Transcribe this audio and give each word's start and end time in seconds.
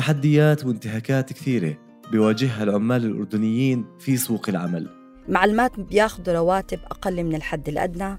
تحديات 0.00 0.64
وانتهاكات 0.64 1.32
كثيرة 1.32 1.76
بيواجهها 2.10 2.62
العمال 2.62 3.04
الأردنيين 3.04 3.84
في 3.98 4.16
سوق 4.16 4.48
العمل. 4.48 4.88
معلمات 5.28 5.80
بياخذوا 5.80 6.34
رواتب 6.34 6.78
أقل 6.90 7.24
من 7.24 7.34
الحد 7.34 7.68
الأدنى 7.68 8.18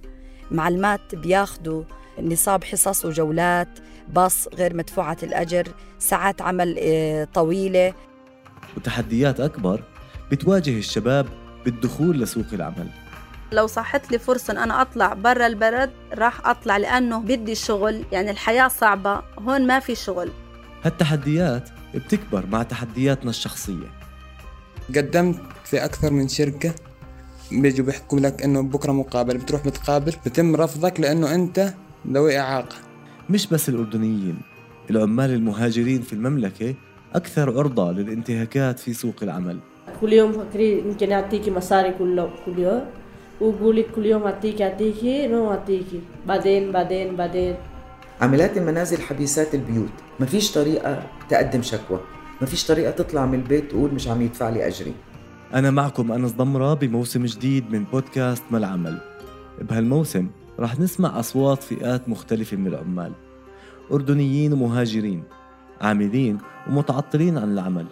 معلمات 0.51 1.15
بياخذوا 1.15 1.83
نصاب 2.21 2.63
حصص 2.63 3.05
وجولات 3.05 3.79
باص 4.09 4.47
غير 4.47 4.75
مدفوعة 4.75 5.17
الأجر 5.23 5.67
ساعات 5.99 6.41
عمل 6.41 6.75
آه، 6.79 7.23
طويلة. 7.23 7.93
وتحديات 8.77 9.39
أكبر 9.39 9.83
بتواجه 10.31 10.77
الشباب 10.77 11.27
بالدخول 11.65 12.19
لسوق 12.19 12.47
العمل. 12.53 12.87
لو 13.51 13.67
صحت 13.67 14.11
لي 14.11 14.19
فرصة 14.19 14.53
إن 14.53 14.57
أنا 14.57 14.81
أطلع 14.81 15.13
برا 15.13 15.47
البلد 15.47 15.91
راح 16.13 16.47
أطلع 16.47 16.77
لأنه 16.77 17.19
بدي 17.19 17.55
شغل 17.55 18.05
يعني 18.11 18.31
الحياة 18.31 18.67
صعبة 18.67 19.21
هون 19.39 19.67
ما 19.67 19.79
في 19.79 19.95
شغل. 19.95 20.31
هالتحديات 20.83 21.69
بتكبر 21.95 22.45
مع 22.45 22.63
تحدياتنا 22.63 23.29
الشخصية. 23.29 23.87
قدمت 24.95 25.39
في 25.65 25.85
أكثر 25.85 26.13
من 26.13 26.27
شركة 26.27 26.75
بيجوا 27.51 27.85
بيحكوا 27.85 28.19
لك 28.19 28.43
إنه 28.43 28.61
بكرة 28.61 28.91
مقابل 28.91 29.37
بتروح 29.37 29.65
بتقابل 29.65 30.13
بتم 30.25 30.55
رفضك 30.55 30.99
لأنه 30.99 31.35
أنت 31.35 31.73
ذوي 32.07 32.39
إعاقة. 32.39 32.75
مش 33.29 33.47
بس 33.47 33.69
الأردنيين 33.69 34.37
العمال 34.89 35.29
المهاجرين 35.29 36.01
في 36.01 36.13
المملكة 36.13 36.75
أكثر 37.15 37.57
عرضة 37.57 37.91
للانتهاكات 37.91 38.79
في 38.79 38.93
سوق 38.93 39.15
العمل. 39.23 39.59
كل 40.01 40.13
يوم 40.13 40.31
فكري 40.31 40.79
يمكن 40.79 41.11
أعطيكي 41.11 41.51
مصاري 41.51 41.91
كل 41.99 42.27
كل 42.45 42.59
يوم 42.59 42.81
ويقولك 43.41 43.85
كل 43.95 44.05
يوم 44.05 44.23
أعطيكي 44.23 44.63
أعطيكي 44.63 45.27
ما 45.27 45.47
أعطيكي. 45.47 46.01
بعدين 46.27 46.71
بعدين 46.71 47.15
بعدين. 47.15 47.55
عاملات 48.21 48.57
المنازل 48.57 49.01
حبيسات 49.01 49.55
البيوت. 49.55 49.89
ما 50.19 50.25
فيش 50.25 50.51
طريقة 50.51 51.03
تقدم 51.29 51.61
شكوى. 51.61 51.99
ما 52.41 52.47
فيش 52.47 52.67
طريقة 52.67 52.91
تطلع 52.91 53.25
من 53.25 53.33
البيت 53.33 53.71
تقول 53.71 53.93
مش 53.93 54.07
عم 54.07 54.21
يدفع 54.21 54.49
لي 54.49 54.67
أجري. 54.67 54.93
أنا 55.53 55.71
معكم 55.71 56.11
أنس 56.11 56.31
ضمرة 56.31 56.73
بموسم 56.73 57.25
جديد 57.25 57.71
من 57.71 57.83
بودكاست 57.83 58.43
ما 58.51 58.57
العمل. 58.57 58.97
بهالموسم 59.61 60.27
رح 60.59 60.79
نسمع 60.79 61.19
أصوات 61.19 61.63
فئات 61.63 62.09
مختلفة 62.09 62.57
من 62.57 62.67
العمال. 62.67 63.11
أردنيين 63.91 64.53
ومهاجرين 64.53 65.23
عاملين 65.81 66.37
ومتعطلين 66.69 67.37
عن 67.37 67.53
العمل. 67.53 67.85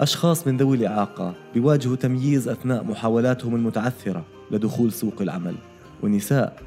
أشخاص 0.00 0.46
من 0.46 0.56
ذوي 0.56 0.76
الإعاقة 0.76 1.34
بيواجهوا 1.54 1.96
تمييز 1.96 2.48
أثناء 2.48 2.84
محاولاتهم 2.84 3.54
المتعثرة 3.54 4.24
لدخول 4.50 4.92
سوق 4.92 5.14
العمل. 5.20 5.54
ونساء 6.02 6.62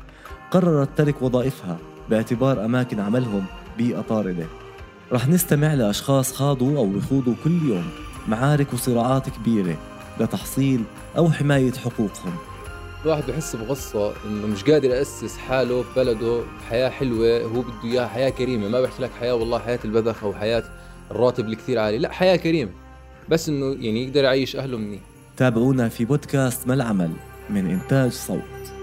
قررت 0.52 0.90
ترك 0.98 1.22
وظائفها 1.22 1.78
باعتبار 2.09 2.66
أماكن 2.66 3.00
عملهم 3.00 3.45
بيئة 3.77 4.02
طاردة 4.02 4.45
رح 5.11 5.27
نستمع 5.27 5.73
لأشخاص 5.73 6.33
خاضوا 6.33 6.77
أو 6.77 6.86
بخوضوا 6.86 7.33
كل 7.44 7.69
يوم 7.69 7.89
معارك 8.27 8.73
وصراعات 8.73 9.30
كبيرة 9.30 9.77
لتحصيل 10.19 10.83
أو 11.17 11.31
حماية 11.31 11.72
حقوقهم. 11.72 12.35
الواحد 13.05 13.23
بحس 13.28 13.55
بغصة 13.55 14.13
إنه 14.25 14.47
مش 14.47 14.63
قادر 14.63 14.89
يأسس 14.89 15.38
حاله 15.38 15.83
في 15.83 15.89
بلده 15.95 16.41
حياة 16.69 16.89
حلوة 16.89 17.41
هو 17.41 17.61
بده 17.61 17.73
إياها 17.83 18.08
حياة 18.08 18.30
كريمة. 18.30 18.69
ما 18.69 18.81
بحكي 18.81 19.03
لك 19.03 19.11
حياة 19.19 19.35
والله 19.35 19.59
حياة 19.59 19.80
البذخ 19.85 20.23
أو 20.23 20.33
حياة 20.33 20.63
الراتب 21.11 21.47
الكثير 21.47 21.80
عالي. 21.80 21.97
لا 21.97 22.11
حياة 22.11 22.35
كريمة. 22.35 22.72
بس 23.30 23.50
إنه 23.50 23.66
يعني 23.66 24.03
يقدر 24.03 24.23
يعيش 24.23 24.55
أهله 24.55 24.78
منيح. 24.78 25.02
تابعونا 25.38 25.89
في 25.89 26.05
بودكاست 26.05 26.67
ما 26.67 26.73
العمل 26.73 27.11
من 27.50 27.69
إنتاج 27.69 28.11
صوت. 28.11 28.77